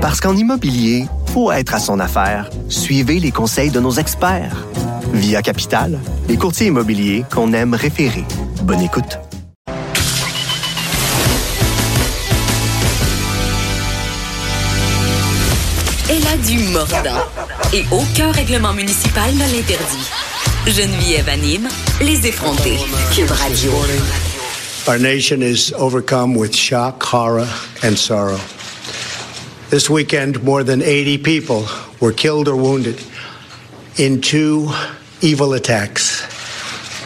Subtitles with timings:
[0.00, 1.04] Parce qu'en immobilier,
[1.34, 2.48] faut être à son affaire.
[2.70, 4.66] Suivez les conseils de nos experts.
[5.12, 8.24] Via Capital, les courtiers immobiliers qu'on aime référer.
[8.62, 9.18] Bonne écoute.
[16.08, 17.20] Elle a du mordant.
[17.74, 20.08] Et aucun règlement municipal ne l'interdit.
[20.66, 21.68] Geneviève anime
[22.00, 22.78] les effrontés.
[23.14, 23.70] Cube Radio.
[24.88, 27.46] Our nation is overcome with shock, horror,
[27.82, 28.40] and sorrow.
[29.70, 31.64] This weekend, more than 80 people
[32.00, 33.00] were killed or wounded
[33.96, 34.68] in two
[35.20, 36.22] evil attacks.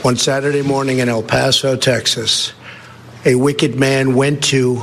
[0.03, 2.55] One Saturday morning in El Paso, Texas,
[3.27, 4.83] a wicked man went to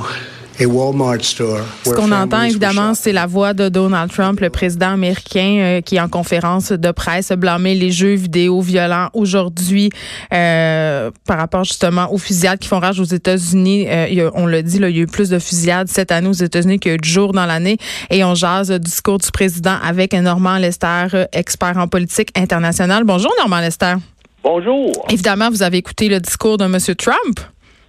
[1.84, 6.00] Ce qu'on entend évidemment, c'est la voix de Donald Trump, le président américain, euh, qui
[6.00, 9.90] en conférence de presse blâmé les jeux vidéo violents aujourd'hui
[10.32, 13.86] euh, par rapport justement aux fusillades qui font rage aux États-Unis.
[13.88, 16.32] Euh, on l'a dit, là, il y a eu plus de fusillades cette année aux
[16.32, 17.78] États-Unis qu'il y a eu de jours dans l'année.
[18.10, 23.04] Et on jase du discours du président avec Normand Lester, expert en politique internationale.
[23.04, 23.94] Bonjour Normand Lester.
[24.44, 24.92] Bonjour.
[25.08, 26.78] Évidemment, vous avez écouté le discours de M.
[26.96, 27.40] Trump.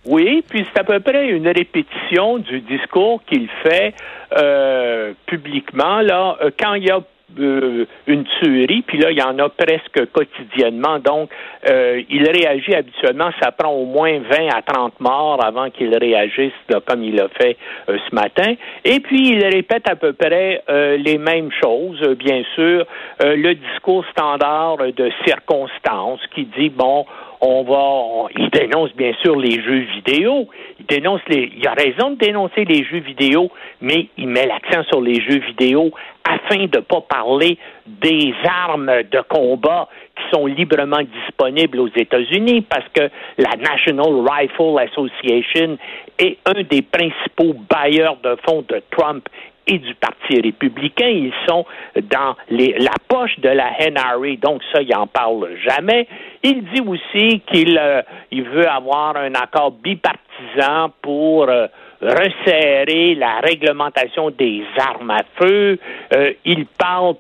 [0.05, 3.93] Oui, puis c'est à peu près une répétition du discours qu'il fait
[4.37, 6.99] euh, publiquement là euh, quand il y a
[7.39, 10.99] euh, une tuerie, puis là, il y en a presque quotidiennement.
[10.99, 11.31] Donc,
[11.65, 16.51] il réagit habituellement, ça prend au moins 20 à 30 morts avant qu'il réagisse
[16.85, 17.57] comme il l'a fait
[17.87, 18.53] ce matin.
[18.85, 22.85] Et puis, il répète à peu près les mêmes choses, bien sûr.
[23.19, 27.05] le discours standard de circonstance qui dit, bon,
[27.45, 30.47] on va, il dénonce bien sûr les jeux vidéo.
[30.79, 35.01] Il dénonce il a raison de dénoncer les jeux vidéo, mais il met l'accent sur
[35.01, 35.91] les jeux vidéo
[36.23, 42.61] afin de ne pas parler des armes de combat qui sont librement disponibles aux États-Unis,
[42.61, 45.77] parce que la National Rifle Association
[46.19, 49.27] est un des principaux bailleurs de fonds de Trump
[49.67, 51.07] et du Parti républicain.
[51.07, 56.07] Ils sont dans la poche de la NRA, donc ça, il n'en parle jamais.
[56.43, 61.67] Il dit aussi qu'il euh, veut avoir un accord bipartisan pour euh,
[62.01, 65.79] resserrer la réglementation des armes à feu.
[66.13, 67.15] Euh, il parle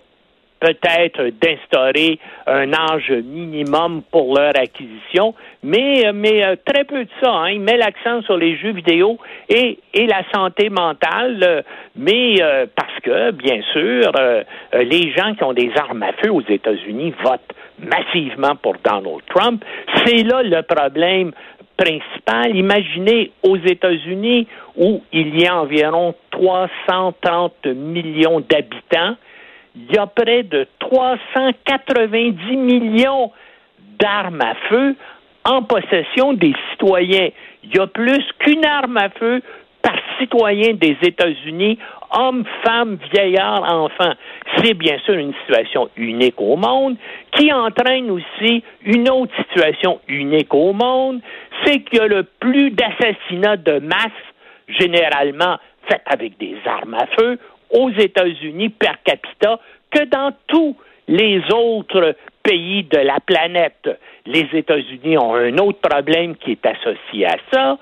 [0.63, 7.31] peut-être d'instaurer un âge minimum pour leur acquisition, mais, mais euh, très peu de ça.
[7.31, 7.49] Hein.
[7.49, 9.17] Il met l'accent sur les jeux vidéo
[9.49, 11.61] et, et la santé mentale, euh,
[11.97, 14.11] mais euh, parce que, bien sûr,
[14.73, 19.65] les gens qui ont des armes à feu aux États-Unis votent massivement pour Donald Trump.
[20.05, 21.33] C'est là le problème
[21.75, 22.55] principal.
[22.55, 24.47] Imaginez aux États-Unis
[24.77, 29.15] où il y a environ 330 millions d'habitants,
[29.75, 33.31] il y a près de 390 millions
[33.99, 34.95] d'armes à feu
[35.45, 37.29] en possession des citoyens.
[37.63, 39.41] Il y a plus qu'une arme à feu
[39.81, 41.77] par citoyen des États-Unis,
[42.17, 44.13] hommes, femmes, vieillards, enfants.
[44.57, 46.95] C'est bien sûr une situation unique au monde
[47.35, 51.19] qui entraîne aussi une autre situation unique au monde,
[51.65, 54.11] c'est qu'il y a le plus d'assassinats de masse,
[54.67, 55.57] généralement
[55.89, 57.37] faits avec des armes à feu,
[57.73, 59.59] aux États-Unis per capita
[59.91, 60.75] que dans tous
[61.07, 63.89] les autres pays de la planète.
[64.25, 67.77] Les États-Unis ont un autre problème qui est associé à ça,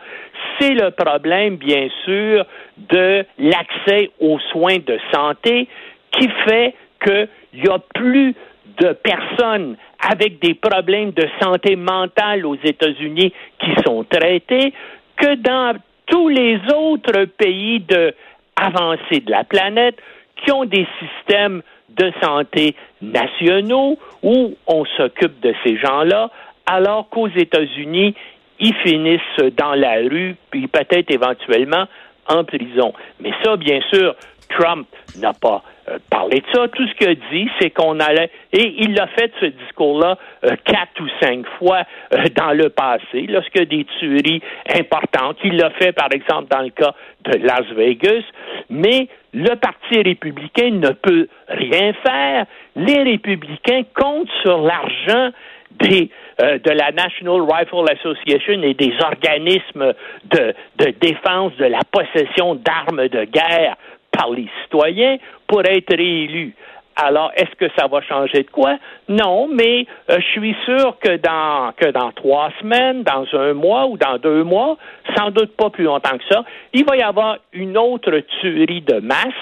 [0.60, 2.46] c'est le problème, bien sûr,
[2.78, 5.68] de l'accès aux soins de santé
[6.12, 8.36] qui fait qu'il n'y a plus
[8.80, 9.76] de personnes
[10.12, 14.74] avec des problèmes de santé mentale aux États-Unis qui sont traités
[15.18, 15.76] que dans
[16.08, 18.14] tous les autres pays de
[18.56, 19.96] avancés de la planète
[20.44, 26.30] qui ont des systèmes de santé nationaux où on s'occupe de ces gens-là,
[26.66, 28.16] alors qu'aux États-Unis,
[28.60, 31.86] ils finissent dans la rue, puis peut-être éventuellement
[32.28, 32.94] en prison.
[33.20, 34.16] Mais ça, bien sûr,
[34.50, 34.88] Trump
[35.18, 36.68] n'a pas euh, parlé de ça.
[36.70, 40.56] Tout ce qu'il a dit, c'est qu'on allait, et il l'a fait ce discours-là euh,
[40.66, 44.42] quatre ou cinq fois euh, dans le passé, a des tueries
[44.76, 45.38] importantes.
[45.44, 46.94] Il l'a fait, par exemple, dans le cas
[47.26, 48.24] de Las Vegas,
[48.70, 52.46] mais le Parti républicain ne peut rien faire.
[52.76, 55.32] Les républicains comptent sur l'argent
[55.72, 56.10] des,
[56.40, 59.94] de la National Rifle Association et des organismes
[60.26, 63.78] de, de défense de la possession d'armes de guerre
[64.12, 65.18] par les citoyens
[65.48, 66.54] pour être réélu.
[66.96, 68.78] Alors, est-ce que ça va changer de quoi?
[69.08, 73.88] Non, mais euh, je suis sûr que dans, que dans trois semaines, dans un mois
[73.88, 74.78] ou dans deux mois,
[75.18, 76.44] sans doute pas plus longtemps que ça,
[76.74, 78.12] il va y avoir une autre
[78.42, 79.34] tuerie de masse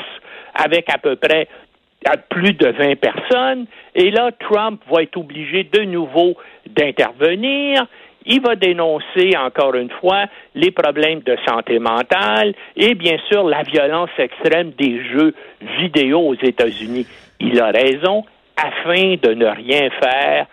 [0.54, 1.48] avec à peu près
[2.30, 3.66] plus de 20 personnes.
[3.96, 6.36] Et là, Trump va être obligé de nouveau
[6.68, 7.86] d'intervenir
[8.30, 13.64] il va dénoncer encore une fois les problèmes de santé mentale et bien sûr la
[13.64, 15.34] violence extrême des jeux
[15.80, 17.08] vidéo aux États-Unis.
[17.40, 18.24] Il a raison
[18.56, 20.46] afin de ne rien faire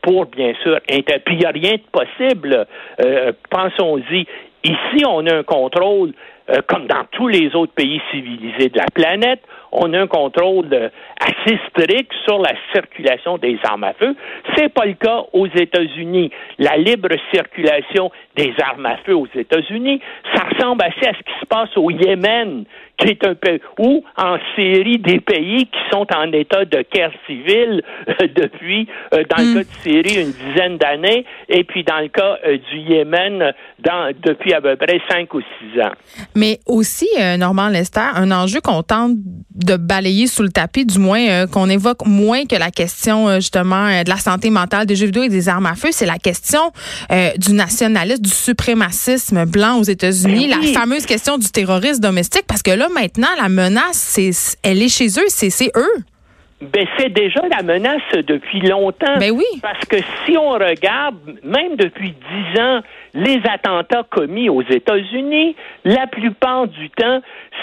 [0.00, 0.78] pour bien sûr.
[0.86, 2.66] Puis il n'y a rien de possible.
[3.04, 4.26] Euh, pensons-y.
[4.62, 6.12] Ici, on a un contrôle,
[6.50, 9.42] euh, comme dans tous les autres pays civilisés de la planète,
[9.74, 10.90] on a un contrôle
[11.20, 14.14] assez strict sur la circulation des armes à feu.
[14.56, 16.30] C'est pas le cas aux États-Unis.
[16.58, 20.00] La libre circulation des armes à feu aux États-Unis,
[20.34, 22.64] ça ressemble assez à ce qui se passe au Yémen
[22.98, 27.12] qui est un pays, ou en série des pays qui sont en état de guerre
[27.26, 29.54] civile euh, depuis, euh, dans le hmm.
[29.54, 34.12] cas de Syrie, une dizaine d'années, et puis dans le cas euh, du Yémen, dans,
[34.22, 35.92] depuis à peu près cinq ou six ans.
[36.34, 39.12] Mais aussi, Normand Lester, un enjeu qu'on tente
[39.64, 44.08] de balayer sous le tapis, du moins qu'on évoque moins que la question justement de
[44.08, 46.72] la santé mentale des jeux vidéo et des armes à feu, c'est la question
[47.36, 52.62] du nationalisme, du suprémacisme blanc aux États-Unis, ben la fameuse question du terrorisme domestique, parce
[52.62, 54.30] que là, maintenant, la menace, c'est,
[54.62, 56.04] elle est chez eux, c'est, eux.
[56.60, 59.18] Ben, c'est déjà la menace depuis longtemps.
[59.18, 59.44] Ben oui.
[59.62, 62.80] Parce que si on regarde, même depuis dix ans,
[63.14, 67.20] les attentats commis aux États-Unis, la plupart du temps,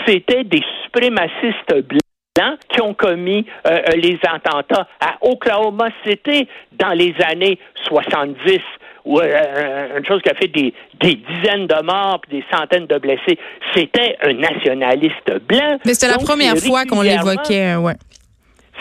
[0.08, 6.92] c'était des suprémacistes blancs qui ont commis euh, euh, les attentats à Oklahoma City dans
[6.92, 8.60] les années 70
[9.04, 12.98] ou euh, une chose qui a fait des, dizaines de morts et des centaines de
[13.00, 13.38] blessés.
[13.76, 15.80] C'était un nationaliste blanc.
[15.86, 17.96] Mais c'était la première fois qu'on l'évoquait, ouais.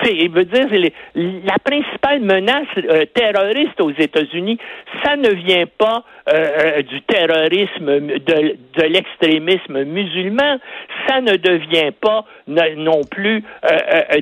[0.08, 0.66] Il veut dire,
[1.14, 4.58] la principale menace euh, terroriste aux États-Unis,
[5.04, 10.58] ça ne vient pas euh, euh, du terrorisme, de, de l'extrémisme musulman,
[11.06, 12.24] ça ne devient pas
[12.76, 13.44] non plus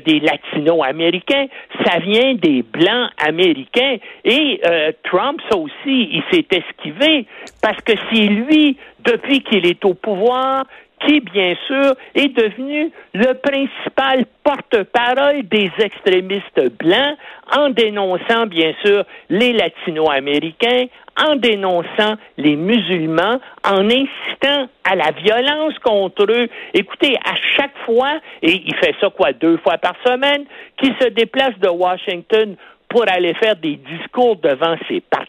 [0.05, 1.47] des latino-américains,
[1.85, 3.97] ça vient des blancs américains.
[4.25, 4.61] Et
[5.05, 7.27] Trump, ça aussi, il s'est esquivé,
[7.63, 10.65] parce que c'est lui, depuis qu'il est au pouvoir,
[11.01, 17.17] qui, bien sûr, est devenu le principal porte-parole des extrémistes blancs
[17.57, 20.87] en dénonçant, bien sûr, les latino-américains,
[21.27, 26.49] en dénonçant les musulmans, en incitant à la violence contre eux.
[26.75, 30.45] Écoutez, à chaque fois, et il fait ça quoi, deux fois par semaine,
[30.77, 32.57] qu'il se déplace de Washington
[32.89, 35.28] pour aller faire des discours devant ses partisans,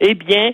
[0.00, 0.52] eh bien,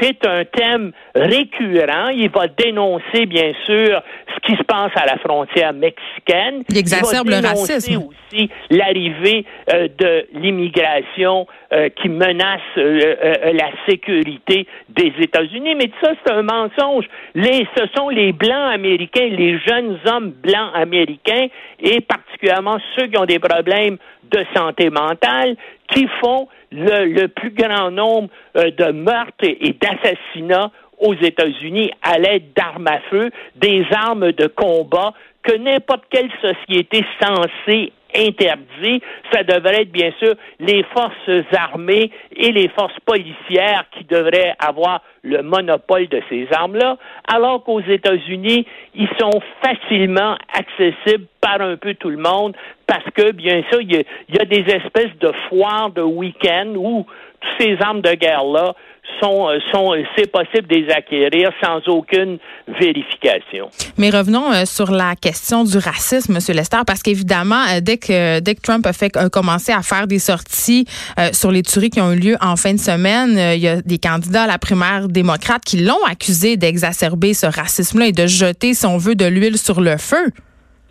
[0.00, 2.08] c'est un thème récurrent.
[2.08, 4.02] Il va dénoncer, bien sûr,
[4.34, 6.64] ce qui se passe à la frontière mexicaine.
[6.68, 8.08] Il exacerbe le racisme.
[8.08, 15.74] aussi l'arrivée euh, de l'immigration euh, qui menace euh, la sécurité des États-Unis.
[15.74, 17.04] Mais ça, c'est un mensonge.
[17.34, 21.48] Les, ce sont les Blancs américains, les jeunes hommes blancs américains,
[21.80, 23.98] et particulièrement ceux qui ont des problèmes
[24.30, 25.56] de santé mentale
[25.88, 32.52] qui font le, plus grand nombre euh, de meurtres et d'assassinats aux États-Unis à l'aide
[32.54, 39.00] d'armes à feu, des armes de combat que n'importe quelle société censée interdit.
[39.32, 45.02] Ça devrait être bien sûr les forces armées et les forces policières qui devraient avoir
[45.22, 46.96] le monopole de ces armes-là,
[47.28, 53.32] alors qu'aux États-Unis, ils sont facilement accessibles par un peu tout le monde parce que,
[53.32, 57.06] bien sûr, il y a, des espèces de foires de week-end où
[57.40, 58.74] toutes ces armes de guerre-là
[59.22, 62.38] sont, euh, sont euh, c'est possible de les acquérir sans aucune
[62.80, 63.68] vérification.
[63.96, 66.54] Mais revenons euh, sur la question du racisme, M.
[66.54, 70.86] Lester, parce qu'évidemment, dès que dès que Trump a fait commencé à faire des sorties
[71.32, 73.98] sur les tueries qui ont eu lieu en fin de semaine, il y a des
[73.98, 78.86] candidats à la primaire démocrate qui l'ont accusé d'exacerber ce racisme-là et de jeter, si
[78.86, 80.30] on veut, de l'huile sur le feu.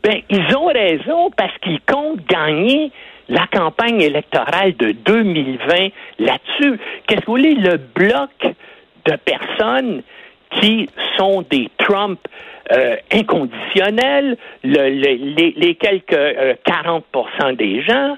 [0.03, 2.91] Ben, ils ont raison parce qu'ils comptent gagner
[3.27, 6.79] la campagne électorale de 2020 là-dessus.
[7.05, 7.55] Qu'est-ce que vous voulez?
[7.55, 8.29] Le bloc
[9.05, 10.01] de personnes
[10.59, 12.19] qui sont des Trump
[12.71, 17.01] euh, inconditionnels, les, quelques 40%
[17.41, 18.17] euh, des gens,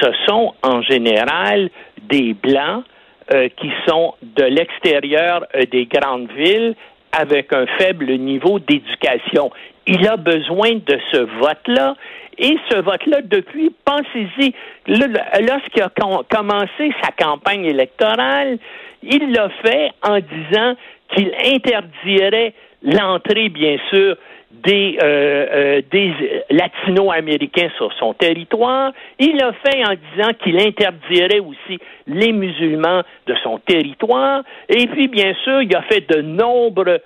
[0.00, 1.70] ce sont en général
[2.02, 2.84] des Blancs
[3.32, 6.74] euh, qui sont de l'extérieur des grandes villes
[7.12, 9.50] avec un faible niveau d'éducation.
[9.86, 11.94] Il a besoin de ce vote-là
[12.38, 14.52] et ce vote-là, depuis, pensez-y,
[14.88, 15.90] lorsqu'il a
[16.28, 18.58] commencé sa campagne électorale,
[19.02, 20.74] il l'a fait en disant
[21.16, 24.16] qu'il interdirait l'entrée, bien sûr,
[24.50, 26.12] des, euh, euh, des
[26.50, 28.92] latino-américains sur son territoire.
[29.18, 34.42] Il l'a fait en disant qu'il interdirait aussi les musulmans de son territoire.
[34.68, 37.00] Et puis, bien sûr, il a fait de nombreux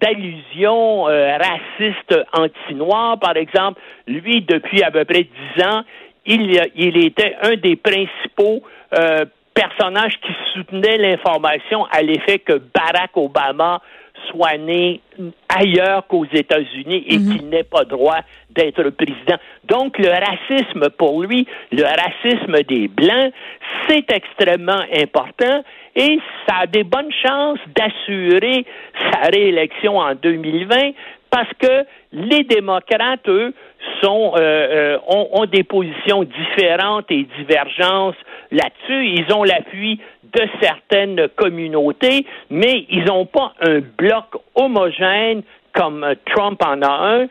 [0.00, 3.18] d'allusions euh, racistes anti-noirs.
[3.18, 5.82] Par exemple, lui, depuis à peu près dix ans,
[6.26, 8.62] il, il était un des principaux
[8.98, 9.24] euh,
[9.58, 13.80] personnage qui soutenait l'information à l'effet que Barack Obama
[14.30, 15.00] soit né
[15.48, 17.32] ailleurs qu'aux États-Unis et mhm.
[17.32, 19.36] qu'il n'ait pas droit d'être président.
[19.64, 23.32] Donc, le racisme pour lui, le racisme des Blancs,
[23.88, 25.64] c'est extrêmement important
[25.96, 28.64] et ça a des bonnes chances d'assurer
[29.10, 30.92] sa réélection en 2020
[31.30, 33.52] parce que les démocrates, eux,
[34.02, 38.16] sont, euh, euh, ont, ont, des positions différentes et divergences
[38.50, 39.06] là-dessus.
[39.06, 40.00] Ils ont l'appui
[40.32, 44.24] de certaines communautés, mais ils n'ont pas un bloc
[44.54, 45.42] homogène
[45.74, 47.26] comme Trump en a un,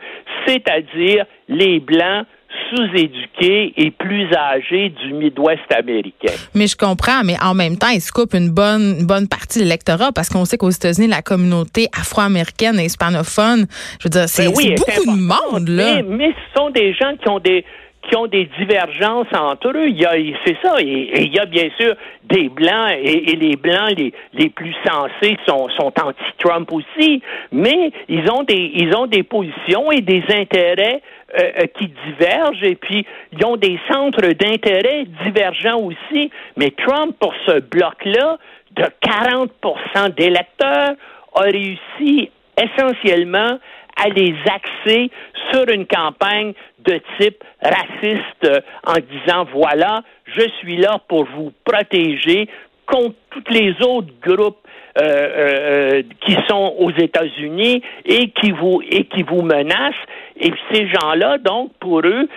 [0.46, 2.26] c'est-à-dire les Blancs
[2.70, 6.34] sous-éduqués et plus âgés du Midwest américain.
[6.56, 9.64] Mais je comprends, mais en même temps, ils se coupent une bonne, bonne partie de
[9.66, 13.68] l'électorat parce qu'on sait qu'aux États-Unis, la communauté afro-américaine et hispanophone,
[14.00, 16.02] je veux dire, c'est ben beaucoup de monde, là.
[16.04, 17.64] mais ce sont des gens qui ont des
[18.08, 19.88] qui ont des divergences entre eux.
[19.90, 20.14] Il y a,
[20.46, 20.76] c'est ça.
[20.80, 25.38] Et, il y a bien sûr des blancs et, les blancs les, les plus sensés
[25.48, 27.22] sont, sont anti-Trump aussi,
[27.52, 31.02] mais ils ont des ils ont des positions et des intérêts
[31.38, 36.32] euh, euh, qui divergent et puis ils ont des centres d'intérêt divergents aussi.
[36.56, 38.38] Mais Trump pour ce bloc-là
[38.72, 40.94] de 40% d'électeurs
[41.36, 43.60] a réussi essentiellement
[43.98, 45.10] à les axer
[45.52, 46.54] sur une campagne
[46.88, 52.48] de type raciste euh, en disant voilà, je suis là pour vous protéger
[52.86, 54.66] contre tous les autres groupes
[55.00, 59.94] euh, euh, qui sont aux États-Unis et qui vous et qui vous menacent.
[60.40, 62.28] Et ces gens-là, donc, pour eux,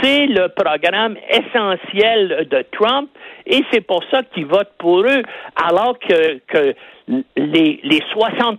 [0.00, 3.08] c'est le programme essentiel de Trump
[3.46, 5.22] et c'est pour ça qu'ils votent pour eux,
[5.56, 6.74] alors que,
[7.08, 8.58] les, les 60%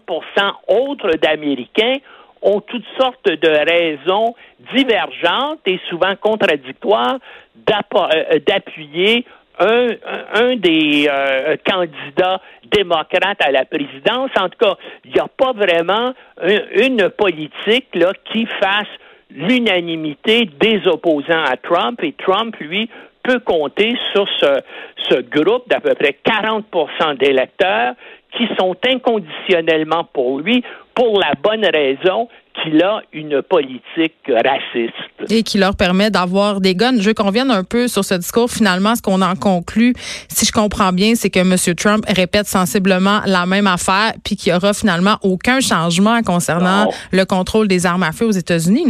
[0.67, 1.97] autres d'Américains
[2.45, 4.35] ont toutes sortes de raisons
[4.73, 9.25] divergentes et souvent contradictoires euh, d'appuyer
[9.59, 9.87] un,
[10.33, 14.29] un, des euh, candidats démocrates à la présidence.
[14.37, 16.13] En tout cas, il n'y a pas vraiment
[16.75, 18.87] une politique là, qui fasse
[19.31, 22.89] l'unanimité des opposants à Trump et Trump, lui,
[23.23, 24.61] peut compter sur ce,
[25.09, 27.95] ce groupe d'à peu près 40% d'électeurs
[28.37, 30.63] qui sont inconditionnellement pour lui
[30.95, 32.27] pour la bonne raison
[32.63, 34.93] qu'il a une politique raciste.
[35.29, 36.97] Et qui leur permet d'avoir des guns.
[36.99, 38.49] Je veux qu'on vienne un peu sur ce discours.
[38.49, 39.93] Finalement, ce qu'on en conclut,
[40.29, 41.75] si je comprends bien, c'est que M.
[41.75, 47.25] Trump répète sensiblement la même affaire, puis qu'il n'y aura finalement aucun changement concernant le
[47.25, 48.85] contrôle des armes à feu aux États-Unis.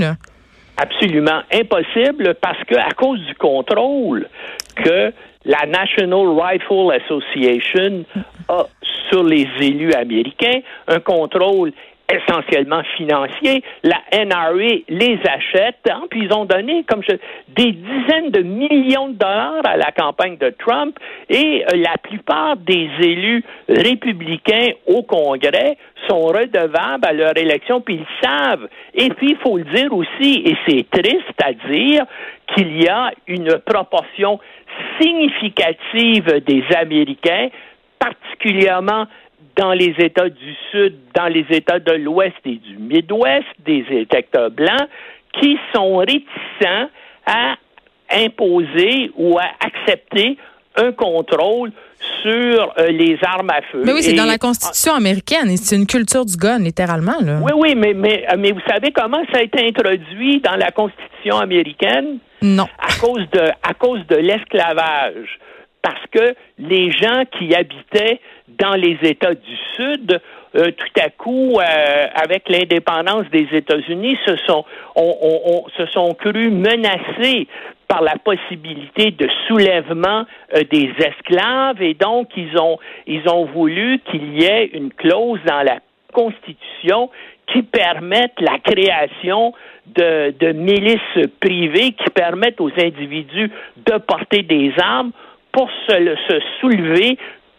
[0.78, 4.28] Absolument impossible parce que à cause du contrôle
[4.76, 5.12] que
[5.46, 8.04] la National Rifle Association
[8.50, 8.66] a
[9.10, 11.72] sur les élus américains, un contrôle
[12.12, 13.64] essentiellement financier.
[13.84, 14.54] La NRA
[14.88, 16.86] les achète, hein, puis ils ont donné
[17.50, 20.98] des dizaines de millions de dollars à la campagne de Trump
[21.30, 28.02] et euh, la plupart des élus républicains au Congrès sont redevables à leur élection, puis
[28.02, 28.68] ils savent.
[28.94, 32.06] Et puis, il faut le dire aussi, et c'est triste à dire,
[32.54, 34.40] qu'il y a une proportion
[35.00, 37.50] significative des Américains,
[37.98, 39.06] particulièrement
[39.56, 44.52] dans les États du Sud, dans les États de l'Ouest et du Midwest, des électeurs
[44.52, 44.88] blancs,
[45.40, 46.90] qui sont réticents
[47.26, 47.56] à
[48.12, 50.38] imposer ou à accepter
[50.78, 51.72] un contrôle
[52.22, 53.82] sur euh, les armes à feu.
[53.86, 57.20] Mais oui, c'est dans la Constitution américaine et c'est une culture du gun, littéralement.
[57.22, 57.40] Là.
[57.42, 61.38] Oui, oui, mais, mais, mais vous savez comment ça a été introduit dans la Constitution
[61.38, 62.18] américaine?
[62.42, 62.68] Non.
[62.78, 65.40] À cause de, à cause de l'esclavage
[65.82, 70.22] parce que les gens qui habitaient dans les États du Sud,
[70.56, 74.64] euh, tout à coup, euh, avec l'indépendance des États-Unis, se sont,
[75.78, 77.48] se sont crus menacés
[77.88, 80.26] par la possibilité de soulèvement
[80.56, 81.82] euh, des esclaves.
[81.82, 85.80] Et donc ils ont ils ont voulu qu'il y ait une clause dans la
[86.14, 87.10] Constitution
[87.52, 89.54] qui permette la création
[89.88, 93.52] de, de milices privées qui permettent aux individus
[93.86, 95.12] de porter des armes
[95.52, 97.18] pour se, se soulever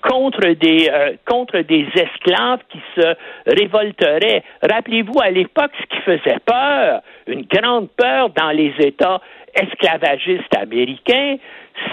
[0.08, 3.14] contre des euh, contre des esclaves qui se
[3.46, 4.42] révolteraient.
[4.62, 9.20] Rappelez-vous à l'époque ce qui faisait peur, une grande peur dans les États
[9.54, 11.36] esclavagistes américains,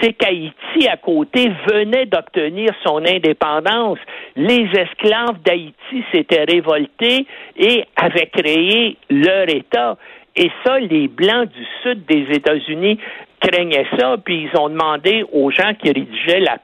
[0.00, 3.98] c'est qu'Haïti à côté venait d'obtenir son indépendance.
[4.36, 9.96] Les esclaves d'Haïti s'étaient révoltés et avaient créé leur État.
[10.36, 12.98] Et ça, les Blancs du sud des États-Unis
[13.46, 16.56] craignaient ça, puis ils ont demandé aux gens qui rédigeaient la,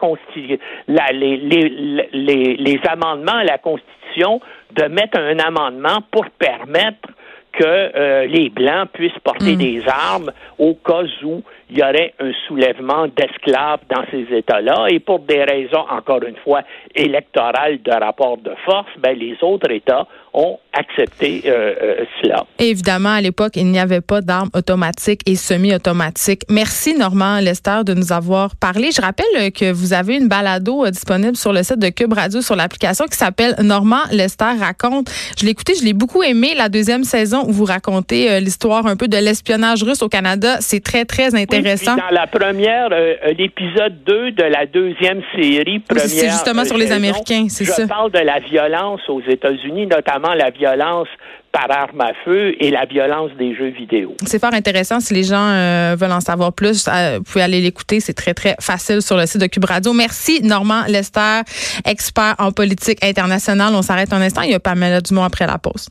[0.89, 4.41] la les, les, les, amendements à la Constitution
[4.73, 7.09] de mettre un amendement pour permettre
[7.53, 9.59] que euh, les Blancs puissent porter mm.
[9.59, 14.87] des armes au cas où il y aurait un soulèvement d'esclaves dans ces États-là.
[14.91, 16.63] Et pour des raisons, encore une fois,
[16.95, 22.45] électorales de rapport de force, ben, les autres États ont accepté euh, euh, cela.
[22.59, 26.43] Évidemment, à l'époque, il n'y avait pas d'armes automatiques et semi-automatiques.
[26.49, 28.91] Merci, Normand Lester, de nous avoir parlé.
[28.95, 32.43] Je rappelle que vous avez une balado euh, disponible sur le site de Cube Radio
[32.43, 35.11] sur l'application qui s'appelle Normand Lester raconte.
[35.37, 38.97] Je l'ai écouté, je l'ai beaucoup aimé, la deuxième saison où vous racontez l'histoire un
[38.97, 40.59] peu de l'espionnage russe au Canada.
[40.61, 41.60] C'est très, très intéressant.
[41.63, 42.89] Dans la première,
[43.37, 46.07] l'épisode 2 de la deuxième série, première.
[46.07, 47.83] c'est justement sur les Américains, c'est ça.
[47.83, 51.09] Je parle de la violence aux États-Unis, notamment la violence
[51.53, 54.15] par arme à feu et la violence des jeux vidéo.
[54.25, 55.01] C'est fort intéressant.
[55.01, 58.01] Si les gens euh, veulent en savoir plus, euh, vous pouvez aller l'écouter.
[58.01, 59.93] C'est très, très facile sur le site de Cube Radio.
[59.93, 61.41] Merci, Normand Lester,
[61.85, 63.75] expert en politique internationale.
[63.75, 64.43] On s'arrête un instant.
[64.43, 65.89] Il y a Pamela Dumont après la pause.